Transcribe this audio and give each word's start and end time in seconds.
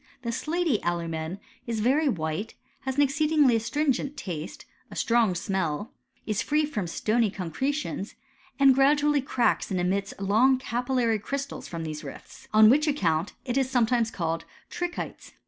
The 0.23 0.31
slaty 0.31 0.79
alumea 0.83 1.39
is 1.67 1.79
very 1.79 2.09
white, 2.09 2.55
has 2.85 2.95
an 2.95 3.03
exceedingly 3.03 3.55
astringent 3.55 4.17
taste, 4.17 4.65
a 4.89 4.95
strong 4.95 5.35
smell, 5.35 5.93
is 6.25 6.41
free 6.41 6.65
from 6.65 6.87
stony 6.87 7.29
concretions, 7.29 8.15
and 8.59 8.73
gradually 8.73 9.21
cracks 9.21 9.69
and 9.69 9.79
emits 9.79 10.15
long 10.17 10.57
capillary 10.57 11.19
crystals 11.19 11.69
irotk 11.69 11.83
these 11.83 12.03
rifts; 12.03 12.47
on 12.51 12.71
which 12.71 12.87
account 12.87 13.33
it 13.45 13.57
is 13.59 13.69
sometimes 13.69 14.09
called 14.09 14.43
trichiies. 14.71 15.33